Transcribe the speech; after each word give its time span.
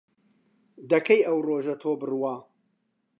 دەکەی 0.91 1.21
ئەو 1.27 1.37
ڕۆژە 1.47 1.75
تۆ 1.81 1.91
بڕوا 1.99 2.35